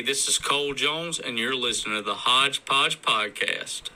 Hey, 0.00 0.06
this 0.06 0.28
is 0.28 0.38
Cole 0.38 0.72
Jones, 0.72 1.18
and 1.18 1.38
you're 1.38 1.54
listening 1.54 1.96
to 1.96 2.02
the 2.02 2.14
Hodgepodge 2.14 3.02
Podcast. 3.02 3.90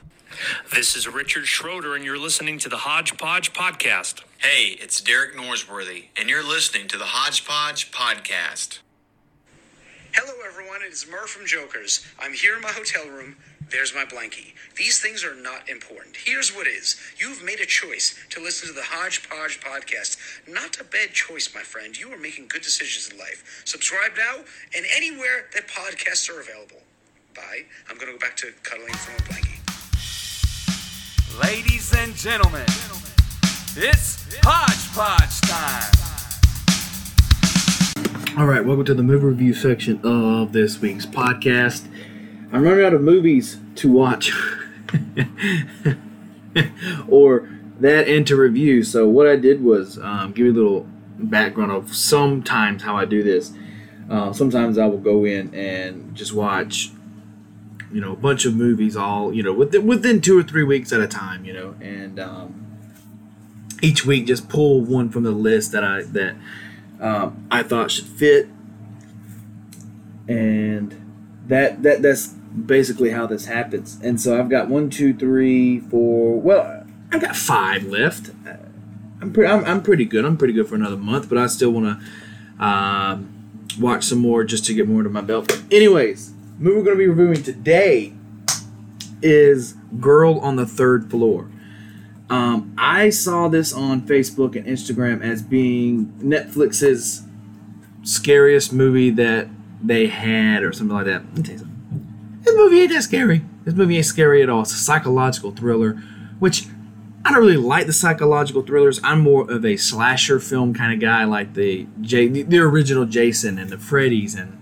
This 0.70 0.94
is 0.96 1.08
Richard 1.08 1.46
Schroeder, 1.46 1.94
and 1.94 2.04
you're 2.04 2.18
listening 2.18 2.58
to 2.58 2.68
the 2.68 2.76
Hodgepodge 2.76 3.54
Podcast. 3.54 4.20
Hey, 4.36 4.76
it's 4.78 5.00
Derek 5.00 5.34
Norsworthy, 5.34 6.08
and 6.14 6.28
you're 6.28 6.46
listening 6.46 6.88
to 6.88 6.98
the 6.98 7.06
Hodgepodge 7.06 7.90
Podcast. 7.90 8.80
Hello, 10.12 10.34
everyone. 10.46 10.80
It's 10.82 11.10
Murr 11.10 11.26
from 11.26 11.46
Jokers. 11.46 12.06
I'm 12.20 12.34
here 12.34 12.54
in 12.54 12.60
my 12.60 12.68
hotel 12.68 13.08
room. 13.08 13.36
There's 13.74 13.92
my 13.92 14.04
blankie. 14.04 14.54
These 14.76 15.00
things 15.00 15.24
are 15.24 15.34
not 15.34 15.68
important. 15.68 16.14
Here's 16.14 16.54
what 16.54 16.68
is. 16.68 16.94
You've 17.18 17.42
made 17.42 17.58
a 17.58 17.66
choice 17.66 18.14
to 18.30 18.40
listen 18.40 18.68
to 18.68 18.72
the 18.72 18.84
Hodgepodge 18.84 19.60
podcast. 19.60 20.16
Not 20.46 20.80
a 20.80 20.84
bad 20.84 21.10
choice, 21.10 21.52
my 21.52 21.62
friend. 21.62 21.98
You 21.98 22.12
are 22.12 22.16
making 22.16 22.46
good 22.46 22.62
decisions 22.62 23.10
in 23.12 23.18
life. 23.18 23.62
Subscribe 23.64 24.12
now 24.16 24.44
and 24.76 24.86
anywhere 24.94 25.46
that 25.54 25.66
podcasts 25.66 26.30
are 26.30 26.40
available. 26.40 26.84
Bye. 27.34 27.64
I'm 27.90 27.96
going 27.96 28.06
to 28.06 28.12
go 28.12 28.18
back 28.20 28.36
to 28.36 28.52
cuddling 28.62 28.94
from 28.94 29.16
a 29.16 29.22
blankie. 29.28 29.58
Ladies 31.42 31.92
and 31.96 32.14
gentlemen, 32.14 32.66
it's 33.76 34.38
Hodgepodge 34.44 35.40
time. 35.50 36.04
All 38.38 38.46
right, 38.46 38.64
welcome 38.64 38.84
to 38.84 38.94
the 38.94 39.02
movie 39.02 39.26
review 39.26 39.52
section 39.52 40.00
of 40.04 40.52
this 40.52 40.80
week's 40.80 41.06
podcast. 41.06 41.88
I'm 42.54 42.62
running 42.62 42.84
out 42.84 42.94
of 42.94 43.00
movies 43.00 43.58
to 43.74 43.90
watch 43.90 44.32
or 47.08 47.48
that 47.80 48.06
and 48.06 48.24
to 48.28 48.36
review. 48.36 48.84
So 48.84 49.08
what 49.08 49.26
I 49.26 49.34
did 49.34 49.60
was 49.60 49.98
um, 49.98 50.30
give 50.30 50.46
you 50.46 50.52
a 50.52 50.54
little 50.54 50.86
background 51.18 51.72
of 51.72 51.92
sometimes 51.92 52.84
how 52.84 52.96
I 52.96 53.06
do 53.06 53.24
this. 53.24 53.52
Uh, 54.08 54.32
sometimes 54.32 54.78
I 54.78 54.86
will 54.86 54.98
go 54.98 55.24
in 55.24 55.52
and 55.52 56.14
just 56.14 56.32
watch, 56.32 56.92
you 57.92 58.00
know, 58.00 58.12
a 58.12 58.16
bunch 58.16 58.44
of 58.44 58.54
movies 58.54 58.96
all, 58.96 59.34
you 59.34 59.42
know, 59.42 59.52
within, 59.52 59.84
within 59.84 60.20
two 60.20 60.38
or 60.38 60.44
three 60.44 60.62
weeks 60.62 60.92
at 60.92 61.00
a 61.00 61.08
time, 61.08 61.44
you 61.44 61.54
know, 61.54 61.74
and 61.80 62.20
um, 62.20 62.64
each 63.82 64.06
week 64.06 64.28
just 64.28 64.48
pull 64.48 64.80
one 64.80 65.10
from 65.10 65.24
the 65.24 65.32
list 65.32 65.72
that 65.72 65.82
I 65.82 66.02
that 66.02 66.36
um, 67.00 67.48
I 67.50 67.64
thought 67.64 67.90
should 67.90 68.06
fit, 68.06 68.48
and 70.28 70.94
that 71.48 71.82
that 71.82 72.00
that's 72.00 72.34
basically 72.54 73.10
how 73.10 73.26
this 73.26 73.46
happens. 73.46 73.98
And 74.02 74.20
so 74.20 74.38
I've 74.38 74.48
got 74.48 74.68
one, 74.68 74.90
two, 74.90 75.14
three, 75.14 75.80
four. 75.80 76.40
Well, 76.40 76.86
I've 77.12 77.20
got 77.20 77.36
five 77.36 77.84
left. 77.84 78.30
I'm 79.20 79.32
pretty. 79.32 79.50
I'm, 79.50 79.64
I'm 79.64 79.82
pretty 79.82 80.04
good. 80.04 80.24
I'm 80.24 80.36
pretty 80.36 80.52
good 80.52 80.68
for 80.68 80.74
another 80.74 80.96
month, 80.96 81.28
but 81.28 81.38
I 81.38 81.46
still 81.46 81.70
want 81.70 81.98
to 82.58 82.64
um, 82.64 83.58
watch 83.78 84.04
some 84.04 84.18
more 84.18 84.44
just 84.44 84.64
to 84.66 84.74
get 84.74 84.88
more 84.88 84.98
into 84.98 85.10
my 85.10 85.20
belt. 85.20 85.50
Anyways, 85.70 86.32
movie 86.58 86.76
we're 86.76 86.84
going 86.84 86.96
to 86.96 86.98
be 86.98 87.08
reviewing 87.08 87.42
today 87.42 88.12
is 89.22 89.74
Girl 90.00 90.38
on 90.40 90.56
the 90.56 90.66
Third 90.66 91.10
Floor. 91.10 91.48
Um, 92.28 92.74
I 92.78 93.10
saw 93.10 93.48
this 93.48 93.72
on 93.72 94.02
Facebook 94.02 94.56
and 94.56 94.66
Instagram 94.66 95.22
as 95.22 95.42
being 95.42 96.06
Netflix's 96.22 97.22
scariest 98.02 98.72
movie 98.72 99.10
that 99.10 99.48
they 99.82 100.06
had, 100.06 100.62
or 100.62 100.72
something 100.72 100.96
like 100.96 101.06
that. 101.06 101.73
This 102.54 102.62
movie 102.62 102.82
ain't 102.82 102.92
that 102.92 103.02
scary. 103.02 103.44
This 103.64 103.74
movie 103.74 103.96
ain't 103.96 104.06
scary 104.06 104.40
at 104.40 104.48
all. 104.48 104.62
It's 104.62 104.72
a 104.72 104.76
psychological 104.76 105.50
thriller, 105.50 105.94
which 106.38 106.66
I 107.24 107.32
don't 107.32 107.40
really 107.40 107.56
like 107.56 107.86
the 107.86 107.92
psychological 107.92 108.62
thrillers. 108.62 109.00
I'm 109.02 109.20
more 109.20 109.50
of 109.50 109.64
a 109.64 109.76
slasher 109.76 110.38
film 110.38 110.72
kind 110.72 110.92
of 110.92 111.00
guy, 111.00 111.24
like 111.24 111.54
the 111.54 111.88
J, 112.00 112.28
the, 112.28 112.58
original 112.58 113.06
Jason 113.06 113.58
and 113.58 113.70
the 113.70 113.78
Freddy's 113.78 114.36
and 114.36 114.56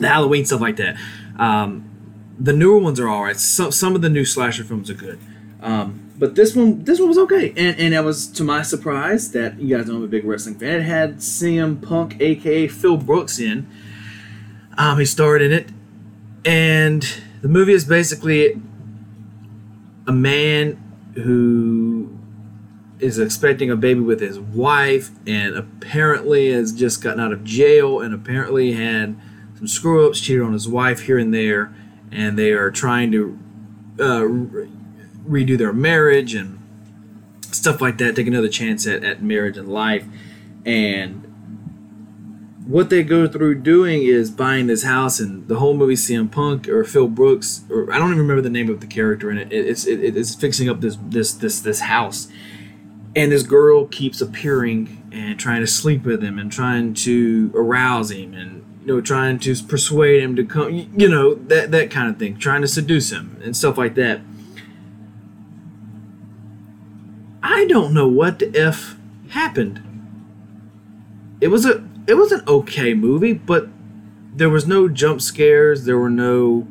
the 0.00 0.08
Halloween 0.08 0.44
stuff 0.44 0.60
like 0.60 0.74
that. 0.76 0.96
Um, 1.38 1.88
the 2.36 2.52
newer 2.52 2.78
ones 2.78 2.98
are 2.98 3.08
all 3.08 3.22
right. 3.22 3.36
Some 3.36 3.70
some 3.70 3.94
of 3.94 4.02
the 4.02 4.08
new 4.08 4.24
slasher 4.24 4.64
films 4.64 4.90
are 4.90 4.94
good. 4.94 5.20
Um, 5.60 6.10
but 6.16 6.34
this 6.34 6.56
one, 6.56 6.82
this 6.82 6.98
one 6.98 7.10
was 7.10 7.18
okay, 7.18 7.50
and 7.56 7.78
and 7.78 7.94
it 7.94 8.02
was 8.02 8.26
to 8.32 8.42
my 8.42 8.62
surprise 8.62 9.30
that 9.32 9.60
you 9.60 9.76
guys 9.76 9.86
know 9.86 9.96
I'm 9.96 10.02
a 10.02 10.08
big 10.08 10.24
wrestling 10.24 10.56
fan. 10.56 10.80
It 10.80 10.82
had 10.82 11.18
CM 11.18 11.80
Punk, 11.80 12.16
aka 12.20 12.66
Phil 12.66 12.96
Brooks, 12.96 13.38
in. 13.38 13.68
Um, 14.76 14.98
he 14.98 15.04
starred 15.04 15.42
in 15.42 15.52
it, 15.52 15.68
and 16.48 17.06
the 17.42 17.48
movie 17.48 17.72
is 17.72 17.84
basically 17.84 18.60
a 20.06 20.12
man 20.12 20.82
who 21.14 22.16
is 22.98 23.18
expecting 23.18 23.70
a 23.70 23.76
baby 23.76 24.00
with 24.00 24.20
his 24.20 24.38
wife, 24.40 25.10
and 25.26 25.54
apparently 25.54 26.50
has 26.50 26.72
just 26.72 27.02
gotten 27.02 27.20
out 27.20 27.32
of 27.32 27.44
jail, 27.44 28.00
and 28.00 28.14
apparently 28.14 28.72
had 28.72 29.16
some 29.56 29.68
screw 29.68 30.08
ups, 30.08 30.20
cheated 30.20 30.42
on 30.42 30.52
his 30.52 30.68
wife 30.68 31.02
here 31.02 31.18
and 31.18 31.32
there, 31.34 31.74
and 32.10 32.38
they 32.38 32.52
are 32.52 32.70
trying 32.70 33.12
to. 33.12 33.38
Uh, 34.00 34.68
redo 35.28 35.58
their 35.58 35.72
marriage 35.72 36.34
and 36.34 36.58
stuff 37.42 37.80
like 37.80 37.98
that, 37.98 38.16
take 38.16 38.26
another 38.26 38.48
chance 38.48 38.86
at, 38.86 39.04
at 39.04 39.22
marriage 39.22 39.56
and 39.56 39.68
life. 39.68 40.04
And 40.64 41.27
what 42.68 42.90
they 42.90 43.02
go 43.02 43.26
through 43.26 43.54
doing 43.54 44.02
is 44.02 44.30
buying 44.30 44.66
this 44.66 44.82
house, 44.82 45.18
and 45.18 45.48
the 45.48 45.56
whole 45.56 45.72
movie 45.72 45.94
CM 45.94 46.30
Punk 46.30 46.68
or 46.68 46.84
Phil 46.84 47.08
Brooks, 47.08 47.64
or 47.70 47.90
I 47.90 47.98
don't 47.98 48.08
even 48.08 48.18
remember 48.18 48.42
the 48.42 48.50
name 48.50 48.68
of 48.68 48.80
the 48.80 48.86
character 48.86 49.30
in 49.30 49.38
it. 49.38 49.50
It's 49.50 49.86
it, 49.86 50.00
it's 50.14 50.34
fixing 50.34 50.68
up 50.68 50.82
this 50.82 50.98
this 51.08 51.32
this 51.32 51.60
this 51.60 51.80
house, 51.80 52.28
and 53.16 53.32
this 53.32 53.42
girl 53.42 53.86
keeps 53.86 54.20
appearing 54.20 55.08
and 55.10 55.40
trying 55.40 55.62
to 55.62 55.66
sleep 55.66 56.04
with 56.04 56.22
him 56.22 56.38
and 56.38 56.52
trying 56.52 56.92
to 56.92 57.50
arouse 57.54 58.10
him 58.10 58.34
and 58.34 58.62
you 58.82 58.88
know 58.88 59.00
trying 59.00 59.38
to 59.38 59.54
persuade 59.64 60.22
him 60.22 60.36
to 60.36 60.44
come, 60.44 60.90
you 60.94 61.08
know 61.08 61.36
that 61.36 61.70
that 61.70 61.90
kind 61.90 62.10
of 62.10 62.18
thing, 62.18 62.36
trying 62.36 62.60
to 62.60 62.68
seduce 62.68 63.10
him 63.10 63.40
and 63.42 63.56
stuff 63.56 63.78
like 63.78 63.94
that. 63.94 64.20
I 67.42 67.64
don't 67.64 67.94
know 67.94 68.08
what 68.08 68.40
the 68.40 68.54
f 68.54 68.98
happened. 69.30 69.82
It 71.40 71.48
was 71.48 71.64
a 71.64 71.87
it 72.08 72.14
was 72.14 72.32
an 72.32 72.42
okay 72.48 72.94
movie, 72.94 73.34
but 73.34 73.68
there 74.34 74.48
was 74.48 74.66
no 74.66 74.88
jump 74.88 75.20
scares. 75.20 75.84
There 75.84 75.98
were 75.98 76.10
no 76.10 76.66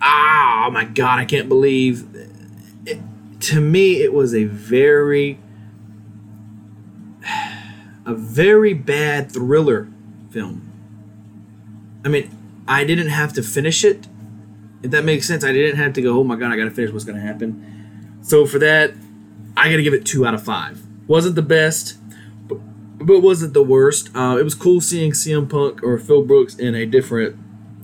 ah, 0.00 0.66
oh 0.66 0.70
my 0.70 0.84
god, 0.84 1.18
I 1.18 1.24
can't 1.24 1.48
believe. 1.48 2.06
It, 2.86 3.00
to 3.40 3.60
me, 3.60 4.02
it 4.02 4.12
was 4.12 4.34
a 4.34 4.44
very 4.44 5.40
a 8.06 8.14
very 8.14 8.74
bad 8.74 9.32
thriller 9.32 9.88
film. 10.30 10.70
I 12.04 12.08
mean, 12.08 12.30
I 12.68 12.84
didn't 12.84 13.08
have 13.08 13.32
to 13.34 13.42
finish 13.42 13.84
it. 13.84 14.06
If 14.82 14.90
that 14.90 15.04
makes 15.04 15.26
sense, 15.26 15.42
I 15.42 15.52
didn't 15.52 15.76
have 15.76 15.94
to 15.94 16.02
go. 16.02 16.18
Oh 16.18 16.24
my 16.24 16.36
god, 16.36 16.52
I 16.52 16.56
got 16.56 16.64
to 16.64 16.70
finish 16.70 16.92
what's 16.92 17.06
to 17.06 17.14
happen. 17.14 18.18
So 18.22 18.46
for 18.46 18.58
that, 18.58 18.92
I 19.56 19.70
got 19.70 19.76
to 19.76 19.82
give 19.82 19.94
it 19.94 20.04
two 20.04 20.26
out 20.26 20.34
of 20.34 20.44
five. 20.44 20.82
Wasn't 21.06 21.34
the 21.34 21.42
best, 21.42 21.96
but, 23.04 23.20
wasn't 23.20 23.54
the 23.54 23.62
worst. 23.62 24.10
Uh, 24.14 24.36
it 24.38 24.42
was 24.42 24.54
cool 24.54 24.80
seeing 24.80 25.12
CM 25.12 25.48
Punk 25.48 25.82
or 25.82 25.98
Phil 25.98 26.22
Brooks 26.22 26.54
in 26.56 26.74
a 26.74 26.86
different 26.86 27.36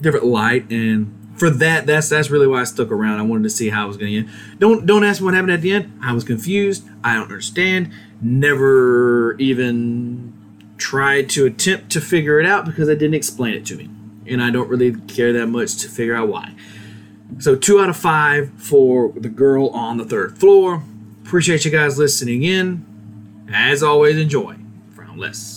different 0.03 0.27
light, 0.27 0.71
and 0.71 1.17
for 1.37 1.51
that, 1.51 1.87
that's 1.87 2.09
that's 2.09 2.31
really 2.31 2.47
why 2.47 2.61
I 2.61 2.65
stuck 2.65 2.91
around. 2.91 3.19
I 3.19 3.23
wanted 3.23 3.45
to 3.45 3.51
see 3.51 3.71
how 3.71 3.85
it 3.85 3.89
was 3.89 3.97
going 3.97 4.13
to 4.13 4.19
end. 4.19 4.31
Don't 4.59 4.87
don't 4.87 5.05
ask 5.05 5.21
me 5.21 5.27
what 5.27 5.35
happened 5.35 5.53
at 5.53 5.63
the 5.63 5.73
end. 5.73 5.99
I 6.03 6.13
was 6.13 6.25
confused. 6.25 6.87
I 7.03 7.15
don't 7.15 7.25
understand. 7.25 7.93
Never 8.21 9.37
even 9.39 10.33
tried 10.77 11.29
to 11.31 11.47
attempt 11.47 11.91
to 11.93 12.01
figure 12.01 12.41
it 12.41 12.47
out 12.47 12.65
because 12.65 12.89
they 12.89 12.95
didn't 12.95 13.15
explain 13.15 13.55
it 13.55 13.65
to 13.67 13.77
me, 13.77 13.89
and 14.27 14.43
I 14.43 14.51
don't 14.51 14.69
really 14.69 14.95
care 15.03 15.33
that 15.33 15.47
much 15.47 15.77
to 15.79 15.89
figure 15.89 16.15
out 16.15 16.29
why. 16.29 16.55
So 17.39 17.55
two 17.57 17.81
out 17.81 17.89
of 17.89 17.97
five 17.97 18.53
for 18.57 19.13
the 19.17 19.29
girl 19.29 19.69
on 19.69 19.99
the 19.99 20.05
third 20.05 20.39
floor. 20.39 20.83
Appreciate 21.25 21.65
you 21.65 21.71
guys 21.71 21.97
listening 21.97 22.43
in. 22.43 22.85
As 23.53 23.83
always, 23.83 24.19
enjoy. 24.19 24.60
Frownless. 25.11 25.51